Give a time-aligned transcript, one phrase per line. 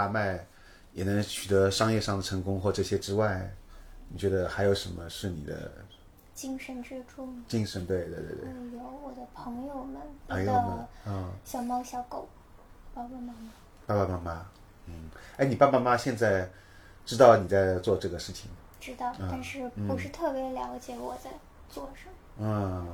[0.00, 0.46] 大卖，
[0.94, 3.54] 也能取得商业上的成功或这些之外，
[4.08, 5.70] 你觉得还有什么是你的
[6.34, 7.44] 精神支柱吗？
[7.46, 7.84] 精神？
[7.84, 12.26] 对对对对，嗯，有我的朋友们，我朋友们嗯，小猫小狗，
[12.94, 13.50] 爸爸妈妈。
[13.86, 14.46] 爸爸妈妈，
[14.86, 16.48] 嗯，哎，你爸爸妈妈现在
[17.04, 18.50] 知道你在做这个事情？
[18.80, 21.30] 知道，但是不是特别了解我在
[21.68, 22.14] 做什么。
[22.38, 22.88] 嗯，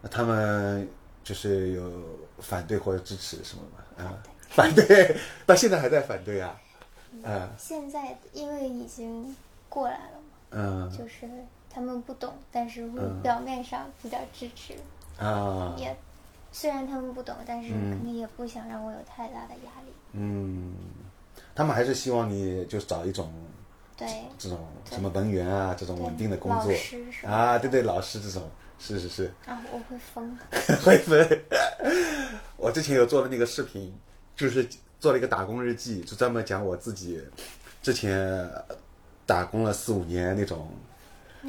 [0.00, 0.88] 那他们
[1.22, 1.92] 就是有
[2.38, 4.02] 反对或者支持什么吗？
[4.02, 4.16] 啊，
[4.50, 6.60] 反对，到现在还在反对啊？
[7.24, 9.34] 嗯，现在因为已经
[9.68, 10.90] 过来了嘛，嗯。
[10.90, 11.28] 就是
[11.72, 12.88] 他们不懂，但是
[13.22, 14.74] 表面上比较支持，
[15.18, 15.96] 啊，也
[16.52, 19.92] 虽然他们不懂，但是肯定也不想让我有太大的压力。
[20.12, 20.74] 嗯，
[21.54, 23.32] 他们还是希望你就找一种
[23.96, 24.58] 对，这种
[24.90, 26.72] 什么文员啊，这种稳定的工作。
[27.28, 30.36] 啊，对对，老师这种，是是是，啊，我会疯。
[30.82, 31.18] 会疯。
[32.56, 33.94] 我之前有做的那个视频，
[34.40, 34.66] 就是
[34.98, 37.20] 做了一个打工日记，就专门讲我自己
[37.82, 38.50] 之前
[39.26, 40.72] 打工了四五年那种。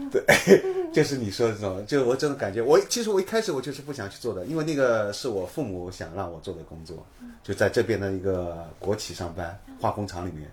[0.10, 0.24] 对，
[0.94, 7.06] 就是你说的这种，就我这种感觉，我其实我一开始我就是不想去做的，因为那个是我父母想让我做的工作，
[7.44, 10.50] 就在这边的一个国企上班，化工厂里面，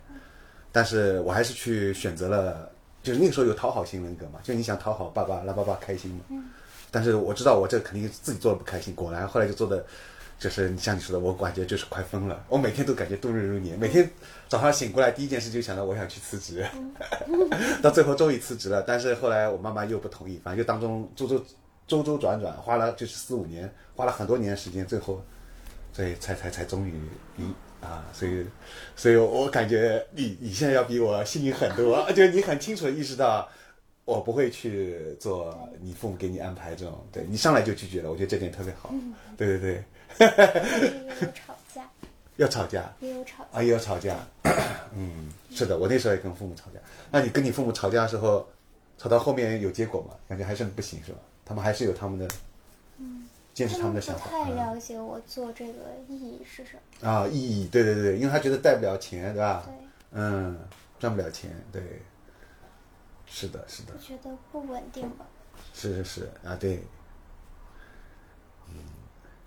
[0.71, 2.69] 但是我还是去选择了，
[3.03, 6.45] 就是那个时候有讨好型人格嘛，就你想讨好爸爸，让爸爸开心嘛，
[6.91, 9.87] 但是我知道我这肯定自己做的不开心，果然后来就做的，
[10.39, 14.09] 就是像你说的，我感觉就是快疯了，我每天都感觉度日如年，每天
[14.49, 16.65] 早上醒过来第一件事就想到我想去辞职，
[17.83, 21.45] 到最后终于辞职了，但是后来我妈妈又不同意，反正就当中周周
[21.87, 25.21] 周周转转，花了就是四五年，花了很多年的时间，最后，
[25.93, 26.95] 所以才才才终于
[27.37, 27.45] 离
[27.81, 28.47] 啊，所以
[28.95, 33.49] 所以我感觉你你现在要比我幸运很多，就你很清楚的意识到。
[34.05, 38.91] 我不会去做你父母给你安排这种，对你上来就拒绝了，我觉得这点特别好。
[39.37, 39.85] 对对对，
[40.19, 41.91] 也有吵架，
[42.37, 43.59] 要吵架也有吵架。
[43.59, 44.17] 啊，也要吵架。
[44.95, 46.81] 嗯，是的，我那时候也跟父母吵架。
[47.11, 48.47] 那你跟你父母吵架的时候，
[48.97, 50.15] 吵到后面有结果吗？
[50.29, 51.19] 感觉还是不行是吧？
[51.45, 52.29] 他们还是有他们的，
[52.99, 54.27] 嗯坚持他们的想法。
[54.31, 55.73] 太嗯了解我做这个
[56.09, 57.09] 意义是什么。
[57.09, 59.63] 啊，意义，对对对，因为他觉得带不了钱，对吧？
[59.67, 59.75] 对，
[60.13, 60.59] 嗯，
[60.99, 62.03] 赚不了钱，对。
[63.31, 65.27] 是的，是的我，觉得不稳定吧，
[65.75, 66.83] 是是是啊，对，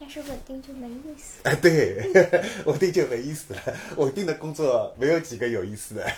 [0.03, 1.41] 但是稳定就没意思。
[1.43, 2.11] 哎，对，
[2.65, 3.61] 稳定就没意思了。
[3.97, 6.11] 稳定的工作没有几个有意思的。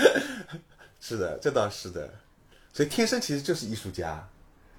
[1.00, 2.10] 是的，这倒是的。
[2.74, 4.22] 所以天生其实就是艺术家，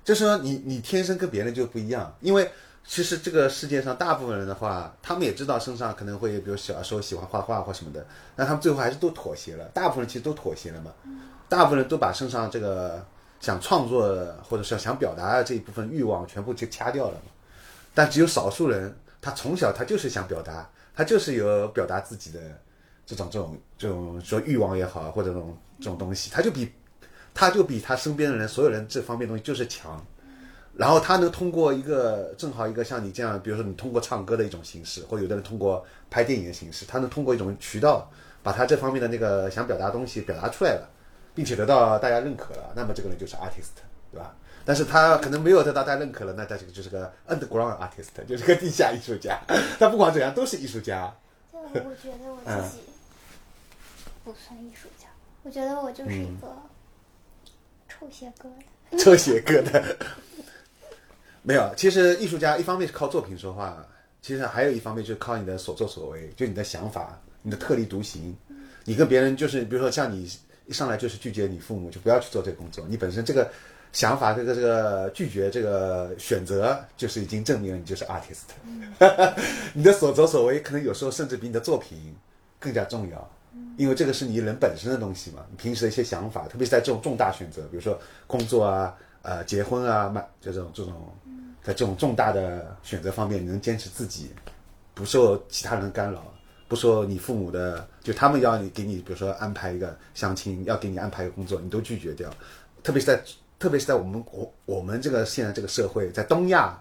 [0.06, 2.48] 就是说你你天生跟别人就不一样，因为
[2.86, 8.06] 其实这个世界上大部分人的话，他们也知道身上可能会，比如小时候喜欢画画或什么的，
[8.36, 9.66] 那他们最后还是都妥协了。
[9.74, 10.94] 大部分人其实都妥协了嘛，
[11.50, 13.04] 大部分人都把身上这个
[13.40, 14.16] 想创作
[14.48, 17.31] 或者是想表达的这一部分欲望全部就掐掉了嘛。
[17.94, 22.40] 但只有少数人，他从小他就是想表达，他就是有表达自己的
[23.06, 26.72] 这种这种这种说欲望也好，或者这种这种东西，他就比
[27.34, 30.03] 他就比他身边的人所有人这方面东西就是强。
[30.74, 38.09] 然后他能通过一个正好一个像你这样，比如说你通过唱歌的一种形式，或有的人通过拍电影的形式，他能通过一种渠道
[38.41, 40.90] 把他这方面的那个想表达东西表达出来了，
[41.35, 44.34] 并且得到大家认可了，那么这个人就是 artist，对吧？
[44.66, 49.40] 但是他可能没有得到大家认可了，那他这个就是个 underground artist，就是个地下艺术家。
[49.80, 51.14] 他不管怎样都是艺术家。
[51.54, 52.84] 就我觉得我自己
[54.24, 55.08] 不算艺术家，
[55.44, 56.56] 我觉得我就是一个
[57.88, 59.00] 臭鞋疙瘩。
[59.00, 59.82] 抽血疙瘩。
[61.44, 63.84] 没有，其实艺术家一方面是靠作品说话，
[64.22, 68.36] 其实还有一方面就是靠你的所作所为，就你的想法，你的特立独行。
[68.84, 70.30] 你跟别人就是，比如说像你
[70.66, 72.86] 一上来就是拒绝你父母，就不要去做这个工作。
[72.88, 73.50] 你本身这个
[73.92, 78.50] 想法，这个这个拒绝这个选择，就是已经证明了你就是 artist。
[79.74, 82.16] 你的所作所为，可能有时候甚至比你的作品
[82.60, 83.30] 更加重要。
[83.76, 90.94] 因为这个是你人本身的东西嘛，你平时的一些想法，特别是在这种重大选择，比如说工作啊、呃结婚啊、买这种这种，
[91.62, 94.32] 在这种重大的选择方面，你能坚持自己，
[94.94, 96.34] 不受其他人干扰，
[96.70, 102.30] 不受你父母的，就他们要你给你，比如说安排一个相亲，要给你安排一个工作，你都拒绝掉，
[102.84, 103.22] 特别是在
[103.62, 106.75] 特别是在我们我我们这个现在这个社会，在东亚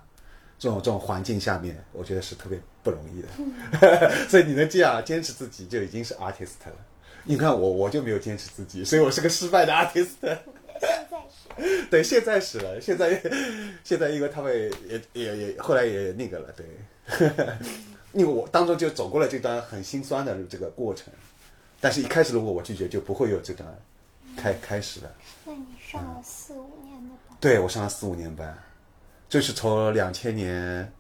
[0.59, 4.11] 这种这种环境下面，我觉得是特别不容易的。
[4.31, 6.73] 所以你能这样坚持自己，就已经是 artist 了。
[7.25, 10.09] 你看我，我就没有坚持自己，所以我是个失败的 artist。
[10.81, 13.21] 现在是对，现在是了，现在
[13.85, 14.51] 现在因为他们
[14.89, 16.67] 也也也后来也那个了，对，
[18.15, 21.13] 因为我当中就走过了这段很心酸的这个过程，
[21.79, 23.69] 但是一开始如果我拒绝，就不会有这段
[24.39, 25.13] 开开始了。
[25.45, 28.57] 那你上了四五年的班，对我上了四五年班，
[29.29, 30.93] 就是从两千年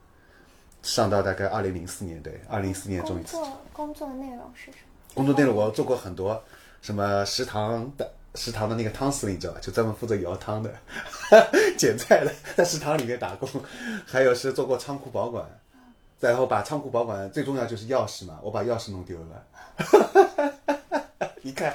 [0.83, 5.15] 上到大概二零零四年，对，二零零四年终于工作工作内容是什么？
[5.15, 6.43] 工作内容我做过很多，
[6.83, 9.61] 什么食堂的食堂的那个汤司令，你知道吧？
[9.61, 10.75] 就专门负责舀汤的、
[11.79, 13.49] 捡菜的，在食堂里面打工。
[14.05, 15.47] 还有是做过仓库保管，
[16.19, 19.47] 然后把仓库保管最重要就是钥匙嘛，我把钥匙弄丢了。
[21.43, 21.75] 你看，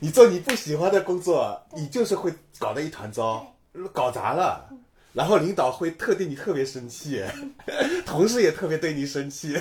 [0.00, 3.54] 你做你不喜欢的工作，你就是会搞得一团糟，
[3.92, 4.68] 搞砸了。
[5.12, 7.24] 然后领导会特对你特别生气，
[8.06, 9.56] 同事也特别对你生气，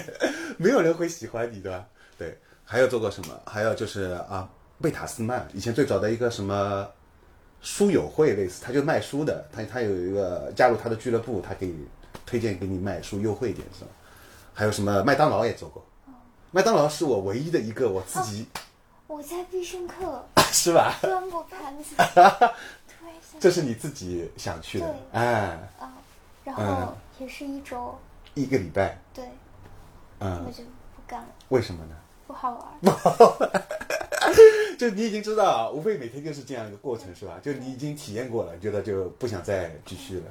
[0.57, 1.83] 没有人会喜欢你的。
[2.17, 3.41] 对，还有做过什么？
[3.45, 4.47] 还有就是啊，
[4.79, 6.87] 贝塔斯曼以前最早的一个什么
[7.61, 11.73] 书友会类似，他就卖书的，他他有一个加入他的俱乐部，他可以
[12.25, 13.89] 推荐给你卖书优惠一点是吧？
[14.53, 15.83] 还有什么麦当劳也做过，
[16.51, 18.45] 麦当劳是我唯一的一个我自己、
[19.07, 20.25] 我在必胜客。
[20.51, 20.97] 是吧？
[21.01, 21.95] 端过盘子，
[23.39, 25.93] 这是你自己想去的，哎，啊，
[26.43, 26.87] 然嗯。
[26.87, 27.97] 后也是一周，
[28.33, 29.25] 一个礼拜，对，
[30.19, 30.43] 嗯。
[30.45, 30.63] 我，就
[30.95, 31.95] 不干了，为什么呢？
[32.25, 32.63] 不好玩。
[34.79, 37.39] 就你已经知道，无非每天就是这样一个过程，是吧？
[37.43, 40.25] 就你已经体验过了，你觉得就不想再继续了。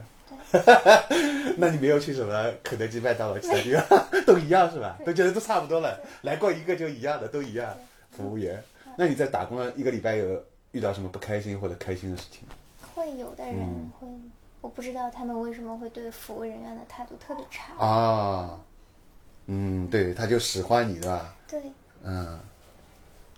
[1.58, 4.96] 那你没有去什么肯德基、麦当劳其他地方，都一样是吧？
[5.04, 7.76] 都觉得都差不多了，来过一个就一样的，都一样。
[8.16, 8.62] 服务员，
[8.96, 10.42] 那你在打工了一个礼拜，有
[10.72, 12.42] 遇到什么不开心或者开心的事情？
[12.94, 14.08] 会有的人嗯会，
[14.60, 17.74] 我不知道他们为什么会对服务人员的态度特别差。
[17.84, 18.58] 啊，
[19.46, 21.36] 嗯，对，他就使唤你，对吧？
[21.46, 21.62] 对，
[22.02, 22.40] 嗯，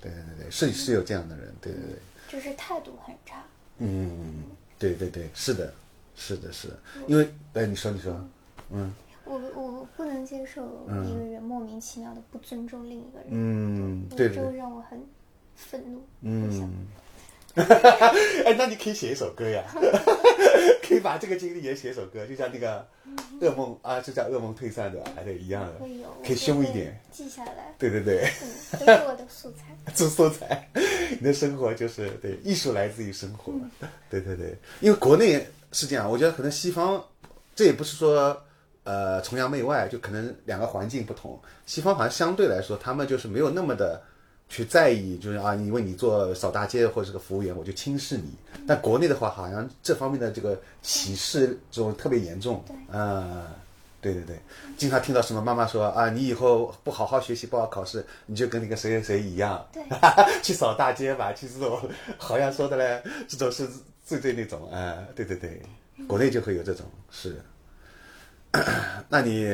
[0.01, 1.99] 对对对对，是是有这样的人，对对对。
[2.29, 3.43] 就是态度很差。
[3.79, 4.45] 嗯，
[4.79, 5.73] 对对对，是的，
[6.15, 8.13] 是的，是的，因为，哎，你说，你说，
[8.71, 8.95] 嗯
[9.29, 15.01] 我我不能接受一个人莫名其妙的不尊重另一个人，嗯，对对这会，让我很
[15.55, 16.03] 愤怒。
[16.23, 16.87] 嗯，
[17.55, 19.65] 哎，那你可以写一首歌呀，
[20.83, 22.87] 可以把这个经历也写一首歌，就像那个
[23.41, 25.75] 噩梦啊，就叫噩梦退散的，还得一样的。
[26.25, 29.93] 可以凶一点，记下来，对对对，嗯，都是我的素材。
[29.95, 30.69] 做 素材，
[31.11, 33.53] 你的生活就是对艺术来自于生活，
[34.09, 37.03] 对对对，因为国内是这样，我觉得可能西方，
[37.55, 38.41] 这也不是说
[38.89, 44.01] 呃崇洋媚外，就可能两个环境不同，西方好像相对来说他们就是没有那么的
[44.49, 48.31] 去在意，就是啊，因为你做扫大街或者是个服务员，我就轻视你，
[48.67, 53.45] 但国内的话好像这方面的这个歧视就特别严重，嗯。
[54.01, 54.39] 对对对，
[54.77, 59.83] 经常听到什么妈妈说啊，你以后不好好学习，不好好考试，你就跟那个谁谁谁一样，对，
[60.41, 61.33] 去扫大街吧。
[61.33, 61.81] 其实这种
[62.17, 63.69] 好像说的嘞，这种是
[64.07, 65.61] 最最那种，哎、对对对，
[66.07, 67.43] 国内就会有这种是。
[69.09, 69.47] 那你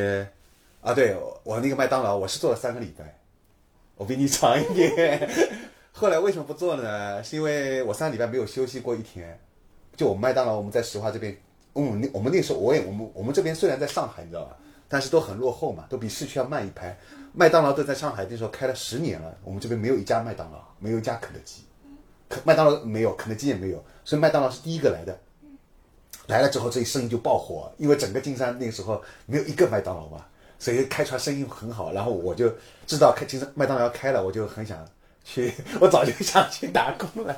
[0.80, 3.18] 啊，对我那个麦当劳，我是做了三个礼拜，
[3.96, 5.28] 我比你长一点。
[5.92, 7.22] 后来为什么不做呢？
[7.22, 9.38] 是因为我三个礼拜没有休息过一天。
[9.96, 11.36] 就我们麦当劳，我们在石化这边，
[11.74, 14.56] 嗯，我们那时候我也我们我们这边虽然在上海，你知道吧，
[14.88, 16.96] 但是都很落后嘛，都比市区要慢一拍。
[17.32, 21.62] 麦当劳都在上海那时候开了十年了，我们这边没有一家麦当劳，没有一家肯德基，
[22.28, 25.16] 肯麦当劳没有，肯德基也没有，所以麦当劳是第一个来的。
[26.26, 30.24] 来了之后，这一生意就爆火，因为整个金山那个时候没有一个麦当劳嘛，
[30.58, 31.92] 所以开出来生意很好。
[31.92, 32.52] 然后我就
[32.86, 34.82] 知道开金山麦当劳要开了，我就很想
[35.24, 37.36] 去， 我早就想去打工了。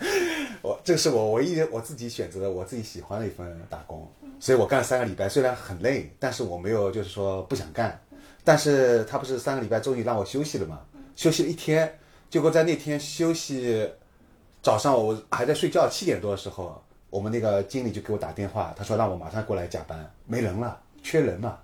[0.62, 8.00] 我这是我唯一我自己选择的，我自己喜欢的一份打工，所以我干了三个礼拜，虽然很累，但是我没有就是说不想干。
[8.44, 10.80] 但是他不是三个礼拜终于让我休息了嘛？
[11.16, 11.92] 休息了一天，
[12.30, 13.90] 结果在那天休息
[14.62, 21.58] 早上我还在睡觉，七点多的时候，我们那个经理就给我打电话，他说让我马上过来加班，没人了，缺人嘛。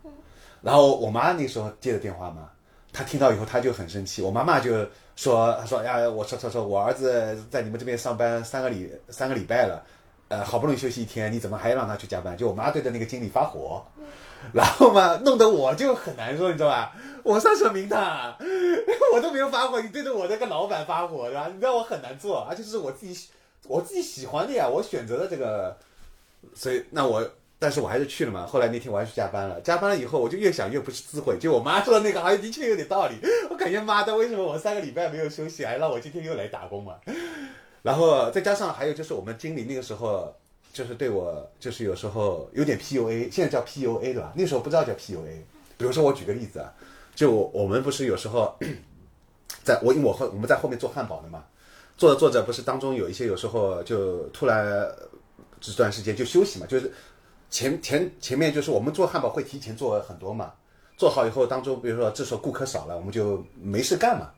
[0.63, 2.49] 然后我妈那时候接的电话嘛，
[2.93, 9.83] 她听到以后她就很生气，我妈妈就说，她说呀，我说说说，我儿子在你们这边上班三个礼三个礼拜了，
[10.29, 12.37] 呃，好不容易休息一天，你怎么还让他去加班？
[12.37, 13.85] 就我妈对着那个经理发火，
[14.53, 16.93] 然后嘛，弄得我就很难受，你知道吧？
[17.25, 18.37] 我上什么名堂？
[19.15, 21.49] 我都没有发火，你对着我这个老板发火，对吧？
[21.53, 23.29] 你知道我很难做，而且是我自己
[23.67, 25.77] 我自己喜欢的呀，我选择了这个，
[26.55, 27.31] 所以那我。
[27.63, 28.45] 但是我还是去了嘛。
[28.45, 31.39] 后来那天我还去加班了，加班了以后我就越想越不是滋味。
[31.39, 33.15] 就我妈说的那个，好像的确有点道理。
[33.49, 36.97] 我感觉妈的，为什么我三个礼拜没有休息，还让我今天又来打工嘛？
[37.83, 40.35] 然后再加上还有就是我们经理那个时候
[40.73, 44.33] 就是对我就是有时候有点 PUA，现在叫 PUA 对吧？
[44.35, 45.37] 那时候不知道叫 PUA。
[45.79, 46.75] 比如说我举个例子啊，
[47.15, 48.59] 就我们不是有时候
[49.63, 51.45] 在我因为我后我们在后面做汉堡的嘛，
[51.97, 54.65] 做着做着不是当中有一些有时候就突然
[55.61, 56.93] 这段时间就休息嘛，就是
[57.51, 60.53] 前前前面就是我们做汉堡会提前做很多嘛，
[60.97, 64.31] 做好以后当中比如说这时候顾客少了，我们就没事干嘛。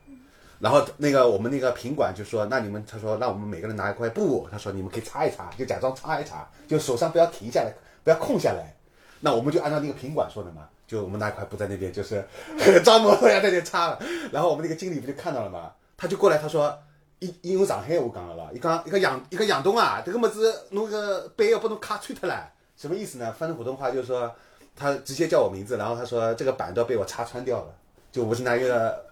[0.61, 8.75] 然后那个我们那个品管就说，那你们他说那我们每个人拿一块布，他说你们可以擦一擦，就假装擦一擦，就手上不要停下来，不要空下来。
[9.21, 12.25] 那我们就按照那个品管说的嘛，就我们拿一块布在那边，就是
[12.85, 13.99] 张某要在那擦了。
[14.31, 16.79] 然后我们那个经理不就看到了嘛，他就过来他说，
[17.19, 23.33] 因因为上海话讲了咯，伊讲一个杨一个杨东啊，这个么子弄个杯要把侬卡穿脱了，什么意思呢？
[23.33, 24.31] 翻成普通话就是说，
[24.77, 27.75] 他直接叫我名字，然后他说这个板都要被我插穿掉了，
[28.13, 29.05] 就我不是拿一个。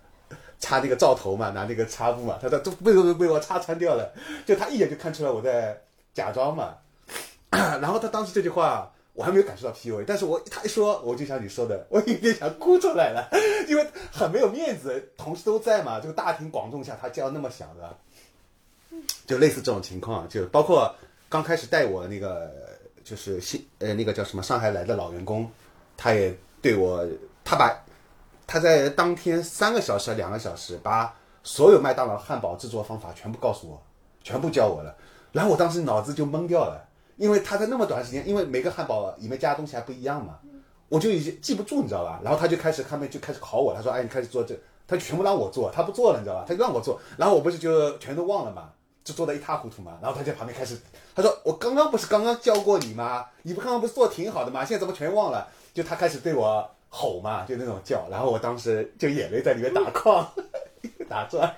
[0.61, 4.15] 插那个灶头嘛，拿那个擦布嘛，他说都被被被我插穿掉了，
[4.47, 5.77] 就他一眼就看出来我在
[6.15, 6.77] 假装嘛。
[7.51, 13.29] 然后他当时这句话我还没有感受到 PUA，但是我他一说，我就像你说的， 我有点想哭出来了，
[13.69, 17.97] 因为很没有面子，同事都在嘛，这个大庭广众下他叫那么响的，
[19.27, 20.95] 就类似这种情况，就包括
[21.29, 22.51] 刚开始带我那个
[23.05, 25.51] 就是新呃那个叫什么上海来的老员工，
[25.97, 27.07] 他也对我
[27.45, 27.77] 他把。
[28.45, 33.83] 他在当天三个小时、两个小时，把所有麦当劳汉堡制作方法全部告诉我，
[34.23, 34.95] 全部教我了。
[35.31, 40.39] 然后我当时脑子就懵掉了，因为他在那么短时间，因为每个汉堡里面加的东西还不一样嘛，
[40.89, 42.21] 我就已经记不住，你知道吧？
[42.23, 44.55] 然后他就开始他们就开始考我，他说：“哎，你开始做这，
[44.87, 46.45] 他就全部让我做，他不做了，你知道吧？
[46.47, 48.71] 他让我做，然后我不是就全都忘了嘛，
[49.05, 49.99] 就做的一塌糊涂嘛。
[50.03, 50.77] 然后他在旁边开始，
[51.15, 53.27] 他说：我刚刚不是刚刚教过你吗？
[53.43, 54.65] 你不刚刚不是做挺好的吗？
[54.65, 55.49] 现在怎么全忘了？
[55.73, 60.31] 就他开始对我。”吼嘛，就那种叫，然后我当时就眼泪在里面打 框，
[61.09, 61.51] 打转。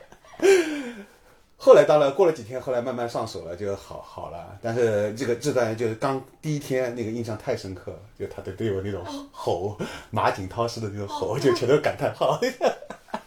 [1.64, 4.58] 后来当然过了几天，后来慢慢上手了，就好好了。
[4.60, 9.02] 但是这个这段就是刚第一天那个印象太深刻，就他的对我那种
[9.32, 9.74] 吼，
[10.12, 12.38] 马景涛式的那种吼，就全都感叹号，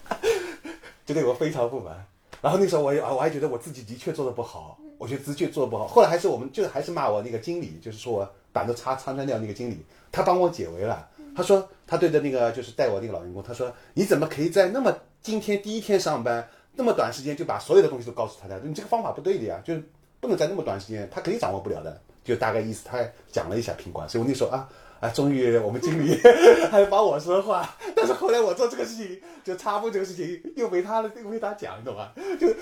[1.04, 2.06] 就对我非常不满。
[2.40, 5.88] 然后那时候我也我还觉得我自己的确做的不好，我觉得的确做的不好。
[5.88, 11.10] 后来还是我们就还是骂我那个经理，就是说我板都擦擦穿掉那个经理，他帮我解围了。
[11.36, 18.58] 他说，他对着那个就是带我那个老员工，他说：“你怎么可以在那么今天第一天上班那么短时间就把所有的东西都告诉他的？
[18.64, 19.84] 你这个方法不对的呀，就是
[20.20, 23.00] 不能在那么短时间，他肯定掌握不了的。”就大概意思，他
[23.32, 24.68] 讲了一下品管，所以我那时候啊
[25.00, 26.20] 啊，终于我们经理
[26.70, 27.74] 还帮我说话。
[27.96, 32.12] 但是后来我做这个事情，就插播这个事情又被他又被他讲，懂吗？
[32.38, 32.54] 就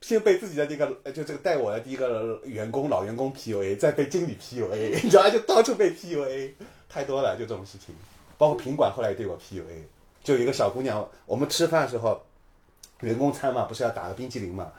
[0.00, 6.52] 先被自己的那个就这个带我的第一个员工老员工 PUA，再被经理 PUA，你知道就到处被 PUA，
[6.88, 7.94] 太多了，就这种事情。
[8.38, 9.84] 包括品管后来也对我 PUA，
[10.24, 12.18] 就有一个小姑娘，我们吃饭的时候，
[13.00, 14.70] 员工餐嘛，不是要打个冰激凌嘛？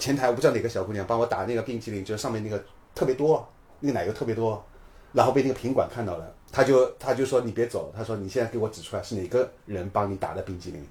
[0.00, 2.62] 前台我不知道哪个小姑娘帮我打那个冰激凌，就是上面那个
[2.94, 3.46] 特别多，
[3.80, 4.64] 那个奶油特别多，
[5.12, 10.82] 然后被那个品管看到了，他就他就说你别走，他说你现在给我指出来是哪个人帮你打的冰激凌，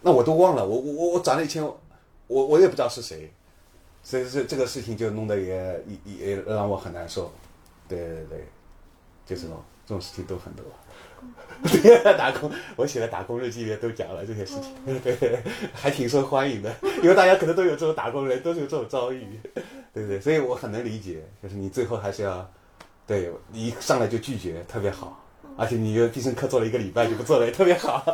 [0.00, 1.62] 那我都忘了，我我我我转了一圈，
[2.26, 3.30] 我我也不知道是谁，
[4.02, 7.30] 所以这这个事情就弄得也也也让我很难受，
[7.86, 8.46] 对对对，
[9.26, 10.64] 就这种这种事情都很多。
[12.16, 15.42] 打工，我写的打工日记里面都讲了这些事情，对，
[15.72, 19.26] 还挺受欢迎的，因为大家可能都有这种打工人，都是有这种遭遇，
[19.92, 20.20] 对不对？
[20.20, 22.48] 所以我很能理解，就是你最后还是要，
[23.06, 25.24] 对你一上来就拒绝，特别好，
[25.56, 28.04] 而且你又必胜客做了一个礼拜就不做了，也特别好，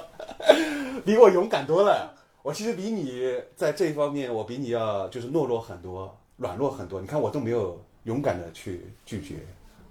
[1.04, 2.14] 比我勇敢多了。
[2.42, 7.00] 我其实比你在这一方面，我比你要就是懦弱很多，软弱很多。
[7.00, 9.34] 你看我都没有勇敢的去拒绝，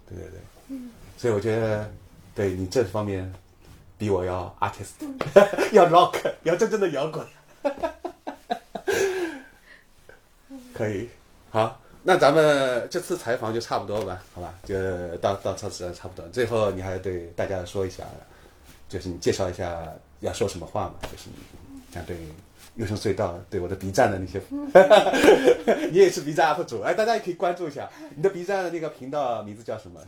[0.07, 0.77] 对对对，
[1.17, 1.91] 所以我觉得。
[2.33, 3.31] 对你这方面
[3.97, 4.93] 比我要 artist，
[5.73, 7.25] 要 rock，要真正的摇滚。
[10.73, 11.07] 可以，
[11.51, 14.53] 好，那咱们这次采访就差不多吧，好吧？
[14.63, 14.75] 就
[15.17, 16.27] 到到这次差不多。
[16.29, 18.03] 最后你还对大家说一下，
[18.89, 19.85] 就是你介绍一下
[20.21, 20.95] 要说什么话嘛？
[21.03, 21.35] 就是你
[21.93, 22.17] 想对
[22.75, 24.41] 优胜隧道，对我的 B 站的那些，
[25.91, 30.01] 你也是 B 站 UP 主，哎，大家也可以关注一下你的 B 站的那个频道名字叫什么？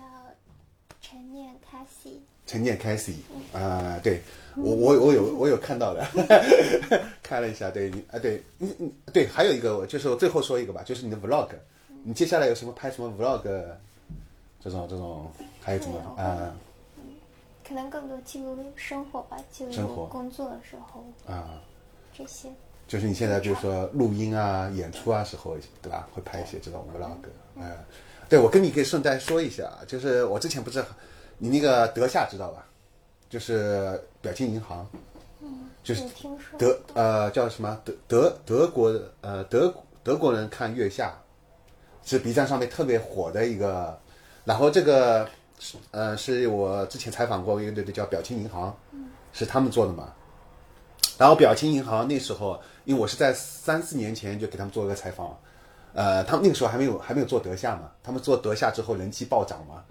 [1.13, 3.17] 陈念开西，陈念开西
[3.53, 4.19] 啊，对。
[4.55, 6.05] 我我我有我有看到的，
[7.23, 11.49] 看了一下，对你啊，对，你你对，还有一个就是我最后说一个吧，就是你的 vlog，
[12.03, 13.41] 你接下来有什么拍什么 vlog，
[14.59, 16.55] 这种这种还有什么啊？
[17.67, 21.61] 可能更多记录生活吧，记录工作的时候啊，
[22.15, 22.49] 这些。
[22.87, 26.07] 就是你现在比如说录音啊、演出啊时候，对吧？
[26.13, 27.17] 会拍一些这种 vlog，
[27.55, 27.71] 嗯。
[28.29, 30.83] 对，我跟你可以顺带说一下，就是我之前不是，
[31.37, 32.65] 你那个德夏知道吧？
[33.29, 34.87] 就是表情银行，
[35.83, 36.03] 就是
[36.57, 39.71] 德呃叫什么德德德国呃德
[40.03, 41.13] 德国人看月下，
[42.03, 43.99] 是 B 站上面特别火的一个，
[44.45, 45.27] 然后这个
[45.91, 48.75] 呃是我之前采访过一个队队叫表情银行，
[49.31, 50.13] 是他们做的嘛？
[51.17, 55.37] 然后表情银行那时候，因为我是在三四年前就给他们做一个采访。
[55.93, 59.83] 呃，他们那个时候还没有还没有做德夏嘛，他们做德夏之后人气暴涨嘛，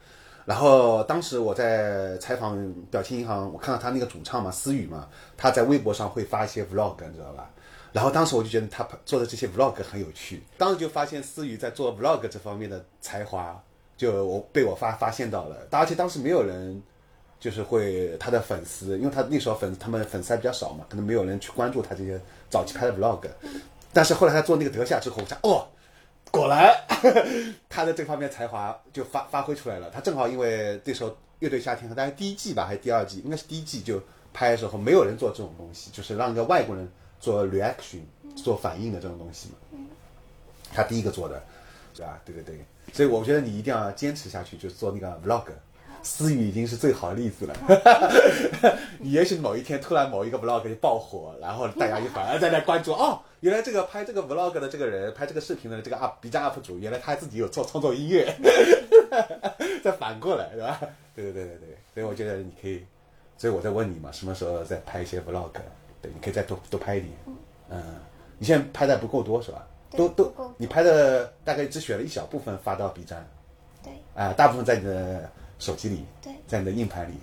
[0.45, 2.59] 然后当时我在采访
[2.91, 7.49] 表情银行，我看到他那个主唱嘛，思雨嘛，他在微博上会发一些 vlog，你知道吧？
[7.93, 13.63] 然后当时我就觉得他做的这些 vlog 很有趣，当时就发现思雨在做 vlog 这方面的才华，
[13.97, 16.83] 就我被我发发现到了，而且当时没有人
[17.43, 23.27] 就是会他的粉丝，因为他那时候粉他们粉丝还比较少嘛，可能没有人去关注他这些早期拍的 vlog。
[23.93, 25.67] 但是后来他做那个德夏之后，我想哦，
[26.31, 26.73] 果然
[27.69, 29.91] 他的这方面才华就发发挥出来了。
[29.91, 34.01] 他正好因为那时候乐队夏天，和大概第一季吧还是第二季，应该是第一季就
[34.33, 38.03] 拍的时候，没有人做这种东西，就是让一个外国人做 reaction
[38.37, 39.81] 做反应的这种东西嘛。
[40.73, 41.43] 他第一个做的，
[41.93, 42.21] 是吧？
[42.25, 45.47] 对对对，所以我觉得你一定要坚持下去，就是做那个 vlog。
[46.03, 47.55] 思雨已经是最好的例子了。
[48.99, 58.35] 你 也许某一天突然某一个 vlog 就爆火，然后大家就反而在那关注哦，原来这个拍这个 vlog 的这个人，拍这个视频的这个 up B 站 up 主，原来他自己有做创作音乐。
[59.83, 60.81] 再反过来，对吧？
[61.15, 62.85] 对对对对对，所以我觉得你可以，
[63.37, 65.51] 所以我在问你嘛，什么时候再拍一些 vlog？
[66.01, 67.13] 对，你可以再多多拍一点。
[67.71, 67.83] 嗯，
[68.39, 69.67] 你现在拍的不够多是吧？
[69.97, 73.25] 都都，你拍的大概只选了一小部分发到 B 站。
[73.83, 73.93] 对。
[74.15, 75.31] 啊，大部分在你的。
[75.63, 77.15] 手机里，对，在你的硬盘里，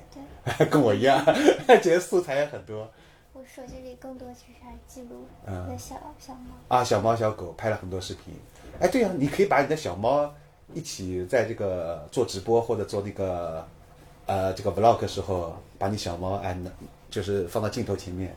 [0.58, 1.24] 对， 跟我一样，
[1.84, 2.89] 觉得素材也很多。
[3.34, 8.34] 我手机里更多其实还记录的小小猫啊，小猫小狗拍了很多视频。
[8.79, 10.34] 哎，对呀，你可以把你的小猫
[10.74, 13.67] 一起在这个做直播或者做那个
[14.25, 16.58] 呃这个 vlog 时候，把你小猫哎，
[17.10, 18.34] 就是放到镜头前面。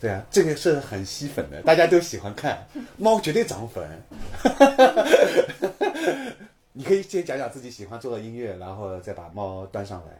[0.00, 4.02] 对啊，这个是很吸粉的，大家都喜欢看，猫绝对涨粉。
[6.72, 10.12] 你可以先讲讲自己喜欢做的音乐，然后再把猫端上来。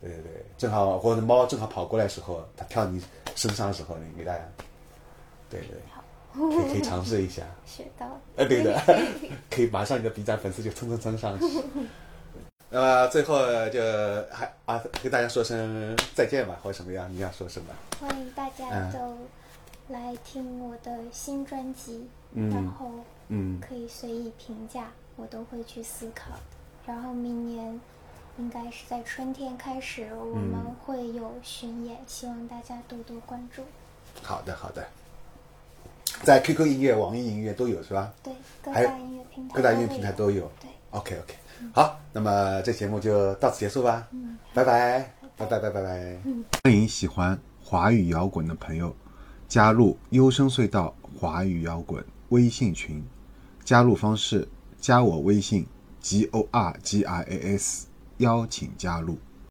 [0.00, 3.02] 对对对，正好或者猫正好跑过来的时候，它跳你
[3.34, 4.40] 身上的时候，你给大家。
[5.50, 5.78] 对对，
[6.32, 7.42] 可以可以尝试一下。
[7.66, 8.06] 学到。
[8.36, 8.80] 哎，对的，
[9.50, 11.46] 可以马上你的 B 站粉丝就蹭蹭蹭上去。
[12.70, 13.36] 那么最后
[13.70, 13.80] 就
[14.30, 17.12] 还啊，跟大家说声再见吧，或者什么样？
[17.12, 17.74] 你要说什么？
[18.00, 19.18] 欢迎大家都
[19.88, 22.88] 来听我的新专辑，然后
[23.26, 24.92] 嗯，可以随意评价。
[25.20, 26.30] 我都会去思考，
[26.86, 27.78] 然后明年
[28.38, 33.62] 应该是在春天开始，我们会有巡演，希望大家多多关注。
[34.22, 34.82] 好的，好的，
[36.22, 38.10] 在 QQ 音乐、网易音乐都有是吧？
[38.22, 40.50] 对，各大音乐平台各大音乐平台都有。
[40.58, 41.34] 对，OK OK，
[41.74, 44.08] 好，那么这节目就到此结束吧。
[44.12, 46.16] 嗯，拜拜，拜拜，拜拜拜。
[46.64, 48.96] 欢迎喜欢华语摇滚的朋友
[49.48, 53.04] 加入优声隧道华语摇滚微信群，
[53.62, 54.48] 加入方式。
[54.80, 55.66] 加我微信
[56.00, 59.18] g o r g i a s，邀请加入。